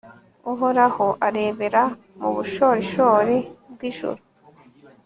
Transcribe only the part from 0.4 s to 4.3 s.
uhoraho arebera mu bushorishori bw'ijuru